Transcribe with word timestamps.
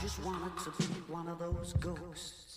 just 0.00 0.24
wanted 0.24 0.56
to 0.64 0.70
be 0.78 0.94
one 1.08 1.28
of 1.28 1.38
those 1.38 1.74
ghosts. 1.74 2.49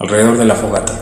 Alrededor 0.00 0.38
de 0.38 0.44
la 0.44 0.54
fogata, 0.54 0.92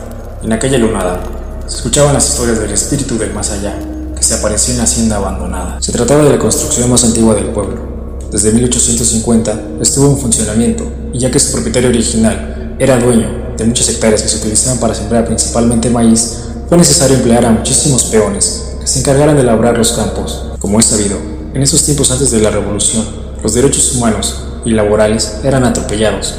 en 0.41 0.51
aquella 0.53 0.79
lunada, 0.79 1.21
se 1.67 1.75
escuchaban 1.75 2.15
las 2.15 2.29
historias 2.29 2.59
del 2.59 2.71
espíritu 2.71 3.15
del 3.15 3.31
más 3.31 3.51
allá, 3.51 3.77
que 4.15 4.23
se 4.23 4.33
apareció 4.33 4.71
en 4.71 4.79
la 4.79 4.85
hacienda 4.85 5.17
abandonada. 5.17 5.77
Se 5.79 5.91
trataba 5.91 6.23
de 6.23 6.31
la 6.31 6.39
construcción 6.39 6.89
más 6.89 7.03
antigua 7.03 7.35
del 7.35 7.45
pueblo. 7.49 8.17
Desde 8.31 8.51
1850 8.51 9.61
estuvo 9.81 10.09
en 10.09 10.17
funcionamiento, 10.17 10.91
y 11.13 11.19
ya 11.19 11.29
que 11.29 11.39
su 11.39 11.51
propietario 11.51 11.89
original 11.89 12.75
era 12.79 12.97
dueño 12.97 13.53
de 13.55 13.65
muchas 13.65 13.87
hectáreas 13.89 14.23
que 14.23 14.29
se 14.29 14.37
utilizaban 14.37 14.79
para 14.79 14.95
sembrar 14.95 15.25
principalmente 15.25 15.91
maíz, 15.91 16.45
fue 16.67 16.79
necesario 16.79 17.17
emplear 17.17 17.45
a 17.45 17.51
muchísimos 17.51 18.05
peones 18.05 18.77
que 18.81 18.87
se 18.87 19.01
encargaran 19.01 19.37
de 19.37 19.43
labrar 19.43 19.77
los 19.77 19.91
campos. 19.91 20.53
Como 20.57 20.79
es 20.79 20.87
sabido, 20.87 21.19
en 21.53 21.61
esos 21.61 21.83
tiempos 21.83 22.09
antes 22.09 22.31
de 22.31 22.41
la 22.41 22.49
revolución, 22.49 23.05
los 23.43 23.53
derechos 23.53 23.93
humanos 23.93 24.43
y 24.65 24.71
laborales 24.71 25.35
eran 25.43 25.65
atropellados 25.65 26.33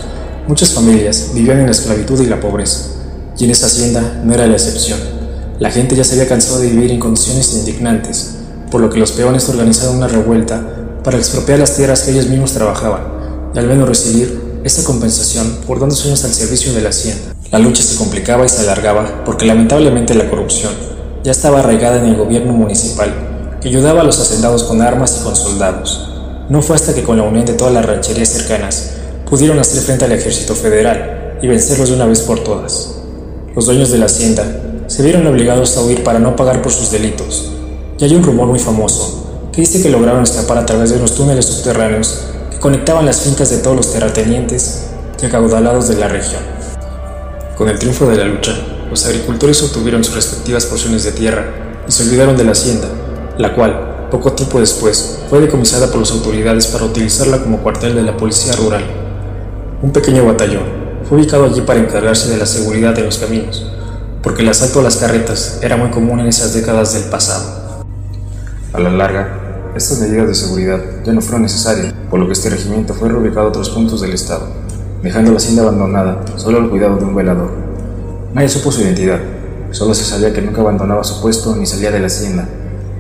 Muchas 0.49 0.71
familias 0.71 1.33
vivían 1.35 1.59
en 1.59 1.67
la 1.67 1.73
esclavitud 1.73 2.19
y 2.23 2.27
la 2.27 2.41
pobreza, 2.41 2.87
y 3.37 3.45
en 3.45 3.51
esta 3.51 3.67
hacienda 3.67 4.23
no 4.25 4.33
era 4.33 4.47
la 4.47 4.55
excepción. 4.55 4.99
La 5.59 5.71
gente 5.71 5.95
ya 5.95 6.05
se 6.05 6.15
había 6.15 6.27
cansado 6.27 6.61
de 6.61 6.71
vivir 6.71 6.91
en 6.91 6.99
condiciones 6.99 7.53
indignantes, 7.53 8.37
por 8.71 8.81
lo 8.81 8.89
que 8.89 8.99
los 8.99 9.13
peones 9.13 9.47
organizaron 9.51 9.97
una 9.97 10.09
revuelta 10.09 10.67
para 11.05 11.19
expropiar 11.19 11.59
las 11.59 11.77
tierras 11.77 12.01
que 12.01 12.13
ellos 12.13 12.29
mismos 12.29 12.53
trabajaban, 12.53 13.03
y 13.55 13.59
al 13.59 13.67
menos 13.67 13.87
recibir 13.87 14.61
esta 14.65 14.83
compensación 14.85 15.59
por 15.67 15.81
dando 15.81 15.95
sueños 15.95 16.25
al 16.25 16.33
servicio 16.33 16.73
de 16.73 16.81
la 16.81 16.89
hacienda. 16.89 17.35
La 17.53 17.59
lucha 17.59 17.83
se 17.83 17.97
complicaba 17.97 18.47
y 18.47 18.49
se 18.49 18.63
alargaba 18.63 19.25
porque 19.27 19.45
lamentablemente 19.45 20.15
la 20.15 20.31
corrupción 20.31 20.73
ya 21.25 21.33
estaba 21.33 21.59
arraigada 21.59 21.99
en 21.99 22.07
el 22.07 22.17
gobierno 22.17 22.55
municipal, 22.55 23.59
que 23.61 23.69
ayudaba 23.69 24.01
a 24.01 24.05
los 24.05 24.19
hacendados 24.19 24.65
con 24.65 24.81
armas 24.81 25.19
y 25.21 25.25
con 25.25 25.37
soldados. 25.37 26.09
No 26.49 26.63
fue 26.63 26.75
hasta 26.75 26.95
que 26.95 27.03
con 27.03 27.19
la 27.19 27.25
unión 27.25 27.45
de 27.45 27.53
todas 27.53 27.75
las 27.75 27.85
rancherías 27.85 28.31
cercanas 28.31 28.95
pudieron 29.29 29.59
hacer 29.59 29.83
frente 29.83 30.07
al 30.07 30.13
ejército 30.13 30.55
federal 30.55 31.39
y 31.43 31.47
vencerlos 31.47 31.91
de 31.91 31.97
una 31.97 32.07
vez 32.07 32.21
por 32.21 32.43
todas. 32.43 32.95
Los 33.55 33.67
dueños 33.67 33.91
de 33.91 33.99
la 33.99 34.07
hacienda 34.07 34.45
se 34.87 35.03
vieron 35.03 35.27
obligados 35.27 35.77
a 35.77 35.83
huir 35.83 36.03
para 36.03 36.19
no 36.19 36.35
pagar 36.35 36.63
por 36.63 36.73
sus 36.73 36.91
delitos, 36.91 37.53
y 37.99 38.05
hay 38.05 38.15
un 38.15 38.23
rumor 38.23 38.47
muy 38.47 38.59
famoso 38.59 39.51
que 39.53 39.61
dice 39.61 39.83
que 39.83 39.91
lograron 39.91 40.23
escapar 40.23 40.59
a 40.59 40.67
través 40.67 40.91
de 40.91 40.97
unos 40.97 41.15
túneles 41.15 41.45
subterráneos 41.45 42.21
que 42.51 42.59
conectaban 42.59 43.05
las 43.05 43.21
fincas 43.21 43.51
de 43.51 43.59
todos 43.59 43.77
los 43.77 43.93
terratenientes 43.93 44.87
y 45.23 45.27
acaudalados 45.27 45.89
de 45.89 45.97
la 45.97 46.09
región. 46.09 46.43
Con 47.57 47.69
el 47.69 47.79
triunfo 47.79 48.07
de 48.07 48.17
la 48.17 48.25
lucha, 48.25 48.53
los 48.89 49.05
agricultores 49.05 49.63
obtuvieron 49.63 50.05
sus 50.05 50.15
respectivas 50.15 50.65
porciones 50.65 51.05
de 51.05 51.13
tierra 51.13 51.45
y 51.87 51.93
se 51.93 52.05
olvidaron 52.05 52.37
de 52.37 52.45
la 52.45 52.53
hacienda, 52.53 52.89
la 53.37 53.55
cual, 53.55 54.09
poco 54.11 54.33
tiempo 54.33 54.61
después, 54.61 55.19
fue 55.29 55.41
decomisada 55.41 55.89
por 55.89 56.01
las 56.01 56.13
autoridades 56.13 56.69
para 56.69 56.85
utilizarla 56.85 57.43
como 57.43 57.59
cuartel 57.59 57.95
de 57.95 58.03
la 58.03 58.17
policía 58.17 58.55
rural. 58.55 58.98
Un 59.81 59.93
pequeño 59.93 60.27
batallón 60.27 60.65
fue 61.09 61.19
ubicado 61.19 61.45
allí 61.45 61.61
para 61.61 61.79
encargarse 61.79 62.29
de 62.33 62.37
la 62.37 62.47
seguridad 62.47 62.97
de 62.97 63.05
los 63.05 63.19
caminos, 63.19 63.65
porque 64.25 64.43
el 64.43 64.49
asalto 64.49 64.81
a 64.81 64.83
las 64.83 64.97
carretas 64.97 65.61
era 65.63 65.77
muy 65.77 65.91
común 65.91 66.19
en 66.19 66.27
esas 66.27 66.53
décadas 66.53 66.95
del 66.95 67.05
pasado. 67.05 67.87
A 68.73 68.81
la 68.81 68.91
larga, 68.91 69.71
estas 69.77 70.01
medidas 70.01 70.27
de 70.27 70.35
seguridad 70.35 70.81
ya 71.05 71.13
no 71.13 71.21
fueron 71.21 71.43
necesarias, 71.43 71.95
por 72.11 72.19
lo 72.19 72.27
que 72.27 72.33
este 72.33 72.51
regimiento 72.51 72.93
fue 72.93 73.09
reubicado 73.09 73.47
a 73.47 73.49
otros 73.51 73.71
puntos 73.71 74.01
del 74.01 74.15
estado, 74.15 74.49
dejando 75.01 75.31
la 75.31 75.37
hacienda 75.37 75.63
abandonada 75.63 76.25
solo 76.35 76.59
al 76.59 76.71
cuidado 76.71 76.97
de 76.97 77.05
un 77.05 77.15
velador. 77.15 77.53
Nadie 78.35 78.49
supo 78.49 78.73
su 78.73 78.81
identidad, 78.81 79.21
solo 79.71 79.95
se 79.95 80.05
sabía 80.05 80.33
que 80.33 80.43
nunca 80.43 80.61
abandonaba 80.61 81.05
su 81.05 81.23
puesto 81.23 81.55
ni 81.55 81.67
salía 81.67 81.93
de 81.93 82.01
la 82.01 82.09
hacienda. 82.09 82.49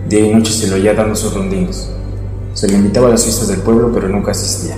Día 0.08 0.20
y 0.20 0.32
noche 0.32 0.52
se 0.52 0.68
lo 0.68 0.76
oía 0.76 0.94
dando 0.94 1.16
sus 1.16 1.34
rondines. 1.34 1.90
Se 2.54 2.68
le 2.68 2.74
invitaba 2.74 3.08
a 3.08 3.10
las 3.10 3.24
fiestas 3.24 3.48
del 3.48 3.58
pueblo, 3.62 3.90
pero 3.92 4.08
nunca 4.08 4.30
asistía. 4.30 4.76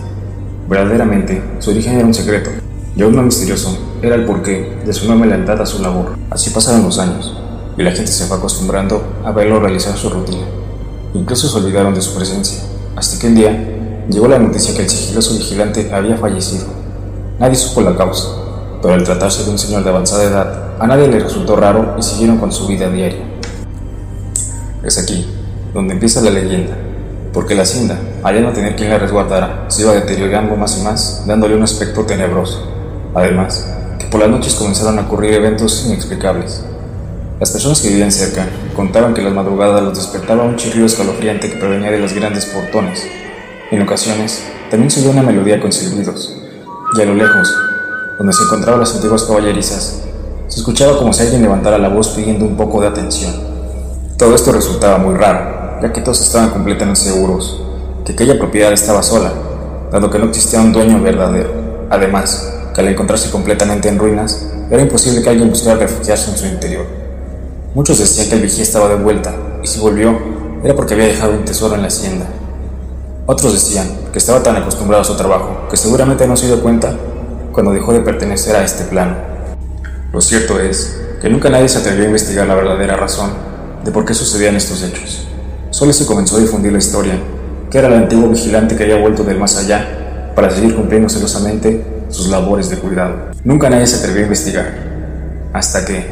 Verdaderamente, 0.71 1.43
su 1.59 1.71
origen 1.71 1.97
era 1.97 2.07
un 2.07 2.15
secreto, 2.15 2.49
y 2.95 3.03
aún 3.03 3.17
más 3.17 3.25
misterioso 3.25 3.77
era 4.03 4.15
el 4.15 4.25
porqué 4.25 4.79
de 4.87 4.93
su 4.93 5.05
enorme 5.05 5.27
lealtad 5.27 5.61
a 5.61 5.67
su 5.67 5.83
labor. 5.83 6.15
Así 6.31 6.51
pasaron 6.51 6.85
los 6.85 6.97
años, 7.01 7.37
y 7.77 7.83
la 7.83 7.91
gente 7.91 8.13
se 8.13 8.27
fue 8.27 8.37
acostumbrando 8.37 9.03
a 9.25 9.33
verlo 9.33 9.59
realizar 9.59 9.97
su 9.97 10.09
rutina. 10.09 10.45
Incluso 11.13 11.49
se 11.49 11.59
olvidaron 11.59 11.93
de 11.93 12.01
su 12.01 12.15
presencia, 12.15 12.63
hasta 12.95 13.19
que 13.19 13.27
un 13.27 13.35
día 13.35 14.07
llegó 14.09 14.29
la 14.29 14.39
noticia 14.39 14.73
que 14.73 14.83
el 14.83 14.89
sigiloso 14.89 15.35
vigilante 15.35 15.91
había 15.93 16.17
fallecido. 16.17 16.67
Nadie 17.41 17.57
supo 17.57 17.81
la 17.81 17.97
causa, 17.97 18.29
pero 18.81 18.95
al 18.95 19.03
tratarse 19.03 19.43
de 19.43 19.51
un 19.51 19.59
señor 19.59 19.83
de 19.83 19.91
avanzada 19.91 20.23
edad, 20.23 20.75
a 20.79 20.87
nadie 20.87 21.09
le 21.09 21.19
resultó 21.19 21.57
raro 21.57 21.97
y 21.99 22.03
siguieron 22.05 22.39
con 22.39 22.53
su 22.53 22.69
vida 22.69 22.89
diaria. 22.89 23.25
Es 24.85 24.99
aquí 24.99 25.27
donde 25.75 25.95
empieza 25.95 26.21
la 26.21 26.31
leyenda 26.31 26.77
porque 27.33 27.55
la 27.55 27.63
hacienda, 27.63 27.99
al 28.23 28.43
no 28.43 28.53
tener 28.53 28.75
quien 28.77 28.91
la 28.91 28.99
resguardara, 28.99 29.67
se 29.69 29.83
iba 29.83 29.93
deteriorando 29.93 30.57
más 30.57 30.79
y 30.79 30.83
más, 30.83 31.25
dándole 31.27 31.55
un 31.55 31.63
aspecto 31.63 32.05
tenebroso. 32.05 32.67
Además, 33.15 33.67
que 33.99 34.07
por 34.07 34.21
las 34.21 34.31
noches 34.31 34.55
comenzaron 34.55 34.99
a 34.99 35.03
ocurrir 35.03 35.35
eventos 35.35 35.85
inexplicables. 35.87 36.63
Las 37.39 37.51
personas 37.51 37.81
que 37.81 37.89
vivían 37.89 38.13
cerca 38.13 38.47
contaban 38.75 39.15
que 39.15 39.23
las 39.23 39.33
madrugadas 39.33 39.83
los 39.83 39.97
despertaba 39.97 40.45
un 40.45 40.57
chirrido 40.57 40.87
escalofriante 40.87 41.51
que 41.51 41.57
provenía 41.57 41.91
de 41.91 41.99
los 41.99 42.13
grandes 42.13 42.47
portones. 42.47 43.07
En 43.71 43.81
ocasiones, 43.83 44.43
también 44.71 44.91
se 44.91 45.01
oyó 45.01 45.11
una 45.11 45.23
melodía 45.23 45.61
con 45.61 45.73
silbidos, 45.73 46.37
y 46.97 47.01
a 47.01 47.05
lo 47.05 47.15
lejos, 47.15 47.55
donde 48.19 48.33
se 48.33 48.43
encontraban 48.43 48.81
las 48.81 48.95
antiguas 48.95 49.23
caballerizas, 49.23 50.03
se 50.49 50.59
escuchaba 50.59 50.99
como 50.99 51.13
si 51.13 51.23
alguien 51.23 51.43
levantara 51.43 51.79
la 51.79 51.89
voz 51.89 52.09
pidiendo 52.09 52.45
un 52.45 52.57
poco 52.57 52.81
de 52.81 52.89
atención. 52.89 53.33
Todo 54.19 54.35
esto 54.35 54.51
resultaba 54.53 54.99
muy 54.99 55.15
raro, 55.15 55.60
ya 55.83 55.93
que 55.93 56.01
todos 56.01 56.21
estaban 56.21 56.51
completamente 56.51 57.01
seguros 57.01 57.63
que 58.05 58.13
aquella 58.13 58.39
propiedad 58.39 58.73
estaba 58.73 59.03
sola, 59.03 59.33
dado 59.91 60.11
que 60.11 60.19
no 60.19 60.27
existía 60.27 60.61
un 60.61 60.73
dueño 60.73 61.01
verdadero. 61.01 61.87
Además, 61.91 62.53
que 62.75 62.81
al 62.81 62.89
encontrarse 62.89 63.31
completamente 63.31 63.89
en 63.89 63.99
ruinas, 63.99 64.47
era 64.71 64.83
imposible 64.83 65.23
que 65.23 65.31
alguien 65.31 65.51
buscara 65.51 65.79
refugiarse 65.79 66.31
en 66.31 66.37
su 66.37 66.47
interior. 66.47 66.87
Muchos 67.75 67.99
decían 67.99 68.29
que 68.29 68.37
el 68.37 68.43
vigía 68.43 68.63
estaba 68.63 68.89
de 68.89 68.97
vuelta, 68.97 69.35
y 69.63 69.67
si 69.67 69.81
volvió, 69.81 70.19
era 70.63 70.75
porque 70.75 70.95
había 70.95 71.07
dejado 71.07 71.33
un 71.33 71.45
tesoro 71.45 71.75
en 71.75 71.83
la 71.83 71.89
hacienda. 71.89 72.27
Otros 73.27 73.53
decían 73.53 73.89
que 74.13 74.19
estaba 74.19 74.43
tan 74.43 74.57
acostumbrado 74.57 75.03
a 75.03 75.05
su 75.05 75.17
trabajo 75.17 75.69
que 75.71 75.77
seguramente 75.77 76.27
no 76.27 76.37
se 76.37 76.47
dio 76.47 76.61
cuenta 76.61 76.95
cuando 77.53 77.73
dejó 77.73 77.93
de 77.93 78.01
pertenecer 78.01 78.57
a 78.57 78.65
este 78.65 78.85
plano. 78.85 79.17
Lo 80.13 80.21
cierto 80.21 80.59
es 80.59 81.01
que 81.21 81.29
nunca 81.29 81.49
nadie 81.49 81.69
se 81.69 81.79
atrevió 81.79 82.05
a 82.05 82.07
investigar 82.07 82.47
la 82.47 82.55
verdadera 82.55 82.97
razón 82.97 83.31
de 83.85 83.93
por 83.93 84.05
qué 84.05 84.15
sucedían 84.15 84.57
estos 84.57 84.83
hechos. 84.83 85.29
Solo 85.71 85.93
se 85.93 86.05
comenzó 86.05 86.37
a 86.37 86.41
difundir 86.41 86.73
la 86.73 86.79
historia, 86.79 87.15
que 87.71 87.79
era 87.79 87.87
el 87.87 87.95
antiguo 87.95 88.29
vigilante 88.29 88.75
que 88.75 88.83
había 88.83 88.97
vuelto 88.97 89.23
del 89.23 89.39
más 89.39 89.57
allá 89.57 90.33
para 90.35 90.51
seguir 90.51 90.75
cumpliendo 90.75 91.09
celosamente 91.09 91.85
sus 92.09 92.29
labores 92.29 92.69
de 92.71 92.77
cuidado. 92.77 93.31
Nunca 93.45 93.71
nadie 93.71 93.87
se 93.87 93.99
atrevió 93.99 94.23
a 94.23 94.25
investigar, 94.25 94.67
hasta 95.53 95.85
que, 95.85 96.07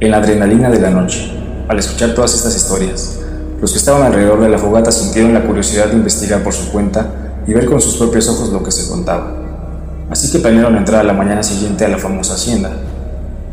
en 0.00 0.10
la 0.10 0.18
adrenalina 0.18 0.68
de 0.68 0.80
la 0.80 0.90
noche, 0.90 1.32
al 1.66 1.78
escuchar 1.78 2.14
todas 2.14 2.34
estas 2.34 2.54
historias, 2.54 3.20
los 3.58 3.72
que 3.72 3.78
estaban 3.78 4.02
alrededor 4.02 4.42
de 4.42 4.50
la 4.50 4.58
fogata 4.58 4.92
sintieron 4.92 5.32
la 5.32 5.44
curiosidad 5.44 5.86
de 5.86 5.94
investigar 5.94 6.42
por 6.42 6.52
su 6.52 6.70
cuenta 6.70 7.40
y 7.46 7.54
ver 7.54 7.64
con 7.64 7.80
sus 7.80 7.96
propios 7.96 8.28
ojos 8.28 8.50
lo 8.50 8.62
que 8.62 8.70
se 8.70 8.90
contaba. 8.90 9.32
Así 10.10 10.30
que 10.30 10.40
planearon 10.40 10.76
entrar 10.76 11.00
a 11.00 11.04
la 11.04 11.14
mañana 11.14 11.42
siguiente 11.42 11.86
a 11.86 11.88
la 11.88 11.96
famosa 11.96 12.34
hacienda. 12.34 12.70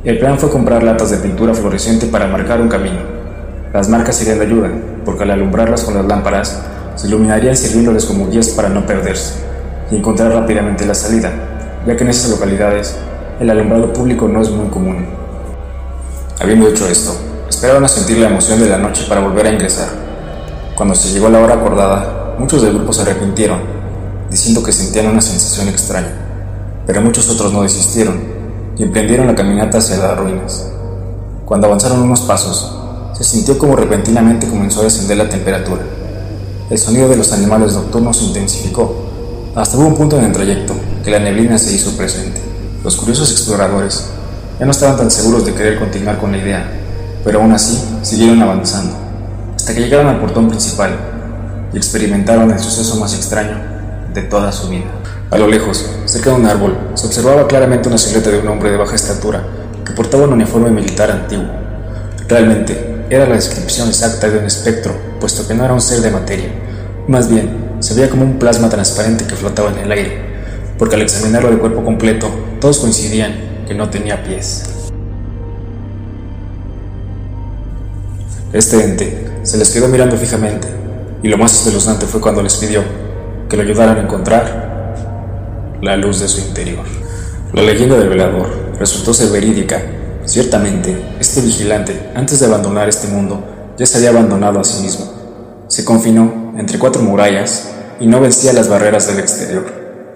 El 0.04 0.20
plan 0.20 0.38
fue 0.38 0.50
comprar 0.50 0.84
latas 0.84 1.10
de 1.10 1.18
pintura 1.18 1.54
fluorescente 1.54 2.08
para 2.08 2.28
marcar 2.28 2.60
un 2.60 2.68
camino 2.68 3.21
las 3.74 3.88
marcas 3.88 4.18
serían 4.18 4.40
de 4.40 4.46
ayuda, 4.46 4.70
porque 5.06 5.24
al 5.24 5.32
alumbrarlas 5.32 5.84
con 5.84 5.94
las 5.94 6.06
lámparas, 6.06 6.62
se 6.96 7.08
iluminarían 7.08 7.56
sirviéndoles 7.56 8.06
como 8.06 8.30
guías 8.30 8.50
para 8.50 8.70
no 8.70 8.86
perderse 8.86 9.36
y 9.90 9.96
encontrar 9.96 10.34
rápidamente 10.34 10.86
la 10.86 10.94
salida, 10.94 11.32
ya 11.88 11.96
que 11.96 12.04
en 12.04 12.10
esas 12.10 12.32
localidades 12.32 12.96
el 13.40 13.50
alumbrado 13.50 13.94
público 13.94 14.28
no 14.28 14.42
es 14.42 14.50
muy 14.50 14.68
común. 14.68 15.06
Habiendo 16.40 16.68
hecho 16.68 16.88
esto, 16.88 17.16
esperaban 17.50 17.86
a 17.86 17.88
sentir 17.88 18.18
la 18.18 18.28
emoción 18.28 18.60
de 18.60 18.70
la 18.70 18.78
noche 18.78 19.06
para 19.08 19.22
volver 19.22 19.46
a 19.46 19.54
ingresar. 19.54 19.88
Cuando 20.76 20.94
se 20.94 21.10
llegó 21.10 21.30
la 21.30 21.40
hora 21.40 21.56
acordada, 21.56 22.36
muchos 22.38 22.62
del 22.62 22.74
grupo 22.74 22.92
se 22.92 23.04
arrepintieron, 23.04 23.60
diciendo 24.30 24.64
que 24.64 24.72
sentían 24.72 25.08
una 25.08 25.22
sensación 25.22 25.70
extraña, 25.70 26.12
pero 26.86 27.02
muchos 27.02 27.30
otros 27.30 27.54
no 27.54 27.64
desistieron 27.64 28.20
y 28.78 28.84
emprendieron 28.84 29.28
la 29.28 29.36
caminata 29.36 29.78
hacia 29.78 29.98
las 29.98 30.18
ruinas. 30.18 30.72
Cuando 31.46 31.68
avanzaron 31.68 32.02
unos 32.02 32.22
pasos, 32.22 32.81
se 33.22 33.36
sintió 33.36 33.60
como 33.60 33.76
repentinamente 33.76 34.48
comenzó 34.48 34.82
a 34.82 34.86
descender 34.86 35.18
la 35.18 35.30
temperatura. 35.30 35.84
El 36.70 36.78
sonido 36.78 37.08
de 37.08 37.18
los 37.18 37.32
animales 37.34 37.74
nocturnos 37.74 38.18
se 38.18 38.26
intensificó, 38.26 38.96
hasta 39.56 39.78
hubo 39.78 39.88
un 39.88 39.96
punto 39.96 40.18
en 40.18 40.26
el 40.26 40.32
trayecto 40.32 40.74
que 41.04 41.12
la 41.12 41.20
neblina 41.20 41.58
se 41.60 41.74
hizo 41.74 41.92
presente. 41.98 42.42
Los 42.84 42.96
curiosos 42.96 43.30
exploradores 43.32 44.06
ya 44.60 44.66
no 44.66 44.72
estaban 44.72 44.98
tan 44.98 45.12
seguros 45.12 45.46
de 45.46 45.54
querer 45.54 45.78
continuar 45.78 46.18
con 46.18 46.32
la 46.32 46.38
idea, 46.38 46.66
pero 47.24 47.42
aún 47.42 47.52
así 47.52 47.80
siguieron 48.02 48.42
avanzando, 48.42 48.96
hasta 49.56 49.74
que 49.74 49.82
llegaron 49.82 50.08
al 50.08 50.20
portón 50.20 50.48
principal 50.48 50.98
y 51.74 51.78
experimentaron 51.78 52.50
el 52.50 52.60
suceso 52.60 52.96
más 52.96 53.14
extraño 53.14 53.58
de 54.14 54.22
toda 54.24 54.52
su 54.52 54.70
vida. 54.70 54.86
A 55.30 55.38
lo 55.38 55.48
lejos, 55.48 55.86
cerca 56.06 56.32
de 56.32 56.38
un 56.38 56.46
árbol, 56.46 56.76
se 56.96 57.06
observaba 57.06 57.48
claramente 57.48 57.88
una 57.88 57.98
silueta 57.98 58.32
de 58.32 58.40
un 58.40 58.48
hombre 58.48 58.72
de 58.72 58.78
baja 58.78 58.96
estatura 58.96 59.44
que 59.86 59.94
portaba 59.94 60.24
un 60.24 60.34
uniforme 60.34 60.72
militar 60.72 61.12
antiguo. 61.12 61.46
Realmente, 62.28 63.01
era 63.12 63.28
la 63.28 63.36
descripción 63.36 63.90
exacta 63.90 64.30
de 64.30 64.38
un 64.38 64.46
espectro, 64.46 64.94
puesto 65.20 65.46
que 65.46 65.54
no 65.54 65.66
era 65.66 65.74
un 65.74 65.82
ser 65.82 66.00
de 66.00 66.12
materia. 66.12 66.48
Más 67.10 67.30
bien, 67.30 67.76
se 67.82 67.94
veía 67.94 68.10
como 68.10 68.24
un 68.24 68.40
plasma 68.40 68.70
transparente 68.70 69.26
que 69.26 69.36
flotaba 69.36 69.70
en 69.70 69.80
el 69.80 69.92
aire, 69.92 70.22
porque 70.80 70.96
al 70.96 71.02
examinarlo 71.02 71.52
de 71.52 71.58
cuerpo 71.58 71.84
completo, 71.84 72.30
todos 72.62 72.80
coincidían 72.80 73.66
que 73.68 73.74
no 73.74 73.90
tenía 73.90 74.24
pies. 74.24 74.64
Este 78.54 78.82
ente 78.82 79.28
se 79.44 79.58
les 79.58 79.70
quedó 79.72 79.90
mirando 79.90 80.16
fijamente, 80.16 80.70
y 81.22 81.28
lo 81.28 81.38
más 81.38 81.54
espeluznante 81.54 82.06
fue 82.06 82.22
cuando 82.22 82.42
les 82.42 82.56
pidió 82.56 82.82
que 83.50 83.58
lo 83.58 83.64
ayudaran 83.64 83.98
a 83.98 84.02
encontrar 84.04 84.96
la 85.82 85.98
luz 85.98 86.22
de 86.22 86.30
su 86.30 86.40
interior. 86.40 86.86
La 87.52 87.62
leyenda 87.62 87.98
del 87.98 88.08
velador 88.08 88.48
resultó 88.80 89.14
ser 89.14 89.32
verídica. 89.32 89.82
Ciertamente, 90.32 90.96
este 91.20 91.42
vigilante, 91.42 92.10
antes 92.16 92.40
de 92.40 92.46
abandonar 92.46 92.88
este 92.88 93.10
mundo, 93.10 93.74
ya 93.78 93.86
se 93.86 93.98
había 93.98 94.12
abandonado 94.12 94.62
a 94.62 94.64
sí 94.64 94.82
mismo. 94.82 95.12
Se 95.68 95.84
confinó 95.84 96.54
entre 96.58 96.80
cuatro 96.80 97.02
murallas 97.02 97.68
y 98.00 98.08
no 98.08 98.22
vencía 98.22 98.54
las 98.54 98.70
barreras 98.70 99.08
del 99.08 99.20
exterior. 99.20 99.66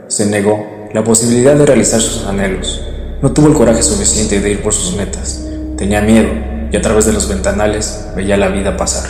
Se 0.07 0.25
negó 0.25 0.87
la 0.93 1.03
posibilidad 1.03 1.57
de 1.57 1.65
realizar 1.65 1.99
sus 1.99 2.23
anhelos. 2.23 2.81
No 3.21 3.33
tuvo 3.33 3.47
el 3.47 3.55
coraje 3.55 3.83
suficiente 3.83 4.39
de 4.39 4.51
ir 4.51 4.63
por 4.63 4.71
sus 4.71 4.95
metas. 4.95 5.41
Tenía 5.77 5.99
miedo 5.99 6.29
y 6.71 6.77
a 6.77 6.81
través 6.81 7.05
de 7.05 7.11
los 7.11 7.27
ventanales 7.27 8.05
veía 8.15 8.37
la 8.37 8.47
vida 8.47 8.77
pasar. 8.77 9.09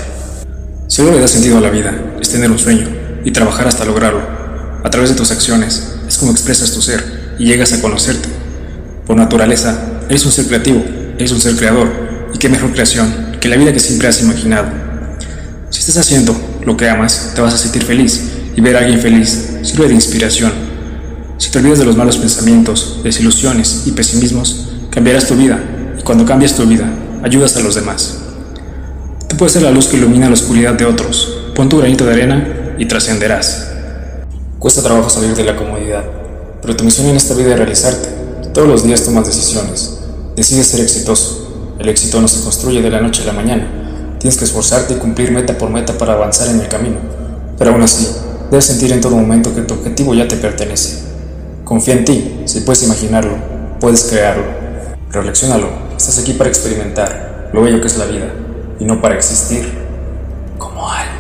Si 0.88 1.04
algo 1.04 1.14
le 1.14 1.22
da 1.22 1.28
sentido 1.28 1.60
a 1.60 1.62
la 1.62 1.70
vida, 1.70 1.94
es 2.20 2.30
tener 2.30 2.50
un 2.50 2.58
sueño 2.58 2.88
y 3.24 3.30
trabajar 3.30 3.68
hasta 3.68 3.86
lograrlo. 3.86 4.24
A 4.84 4.90
través 4.90 5.12
de 5.12 5.16
tus 5.16 5.30
acciones, 5.30 5.98
es 6.08 6.18
como 6.18 6.32
expresas 6.32 6.72
tu 6.72 6.82
ser 6.82 7.36
y 7.38 7.46
llegas 7.46 7.74
a 7.74 7.82
conocerte. 7.84 8.28
Por 9.06 9.16
naturaleza, 9.18 9.95
eres 10.10 10.26
un 10.26 10.32
ser 10.32 10.46
creativo, 10.48 10.84
eres 11.18 11.32
un 11.32 11.42
ser 11.42 11.56
creador, 11.56 11.90
y 12.34 12.38
qué 12.38 12.50
mejor 12.50 12.72
creación 12.72 13.38
que 13.40 13.50
la 13.50 13.58
vida 13.58 13.74
que 13.74 13.80
siempre 13.80 14.08
has 14.08 14.22
imaginado. 14.22 14.68
Si 15.70 15.80
estás 15.80 15.98
haciendo 15.98 16.36
lo 16.66 16.78
que 16.78 16.90
amas, 16.90 17.32
te 17.36 17.42
vas 17.42 17.54
a 17.54 17.58
sentir 17.58 17.84
feliz, 17.84 18.32
y 18.56 18.62
ver 18.62 18.76
a 18.76 18.80
alguien 18.80 19.00
feliz 19.00 19.50
sirve 19.64 19.88
de 19.88 19.94
inspiración. 19.94 20.52
Si 21.38 21.52
te 21.52 21.60
olvidas 21.60 21.80
de 21.80 21.86
los 21.86 21.98
malos 21.98 22.18
pensamientos, 22.18 23.02
desilusiones 23.04 23.84
y 23.86 23.92
pesimismos, 23.92 24.70
cambiarás 24.90 25.28
tu 25.28 25.36
vida, 25.36 25.60
y 26.00 26.02
cuando 26.04 26.26
cambias 26.26 26.56
tu 26.56 26.66
vida, 26.66 26.90
ayudas 27.24 27.56
a 27.58 27.60
los 27.60 27.76
demás. 27.76 28.20
Tú 29.28 29.38
puedes 29.38 29.54
ser 29.54 29.64
la 29.64 29.72
luz 29.72 29.88
que 29.88 29.98
ilumina 29.98 30.28
la 30.28 30.34
oscuridad 30.34 30.76
de 30.76 30.86
otros. 30.86 31.52
Pon 31.56 31.68
tu 31.68 31.78
granito 31.78 32.06
de 32.06 32.14
arena 32.14 32.76
y 32.78 32.86
trascenderás. 32.86 33.68
Cuesta 34.60 34.82
trabajo 34.82 35.10
salir 35.10 35.36
de 35.36 35.44
la 35.44 35.56
comodidad, 35.56 36.04
pero 36.62 36.76
tu 36.76 36.84
misión 36.84 37.08
en 37.08 37.18
esta 37.18 37.34
vida 37.34 37.52
es 37.52 37.58
realizarte. 37.58 38.10
Todos 38.54 38.68
los 38.68 38.84
días 38.84 39.04
tomas 39.04 39.26
decisiones. 39.26 39.95
Decides 40.36 40.68
ser 40.68 40.82
exitoso. 40.82 41.76
El 41.80 41.88
éxito 41.88 42.20
no 42.20 42.28
se 42.28 42.44
construye 42.44 42.82
de 42.82 42.90
la 42.90 43.00
noche 43.00 43.24
a 43.24 43.26
la 43.26 43.34
mañana. 43.34 44.16
Tienes 44.20 44.38
que 44.38 44.46
esforzarte 44.46 44.96
y 44.96 44.98
cumplir 44.98 45.32
meta 45.32 45.58
por 45.58 45.70
meta 45.70 45.98
para 45.98 46.14
avanzar 46.14 46.50
en 46.50 46.60
el 46.60 46.68
camino. 46.68 46.98
Pero 47.58 47.72
aún 47.72 47.82
así, 47.82 48.08
debes 48.52 48.66
sentir 48.66 48.92
en 48.92 49.00
todo 49.00 49.16
momento 49.16 49.56
que 49.56 49.62
tu 49.62 49.76
objetivo 49.76 50.14
ya 50.14 50.28
te 50.28 50.36
pertenece. 50.36 51.04
Confía 51.64 51.94
en 51.96 52.06
ti, 52.06 52.42
si 52.46 52.62
puedes 52.62 52.84
imaginarlo, 52.84 53.36
puedes 53.80 54.04
crearlo. 54.04 54.44
Reflexiónalo, 55.12 55.70
estás 55.96 56.20
aquí 56.20 56.34
para 56.34 56.50
experimentar 56.50 57.50
lo 57.54 57.62
bello 57.62 57.80
que 57.80 57.88
es 57.88 57.98
la 57.98 58.06
vida 58.06 58.34
y 58.80 58.86
no 58.86 59.02
para 59.02 59.16
existir 59.16 59.66
como 60.58 60.90
algo. 60.90 61.15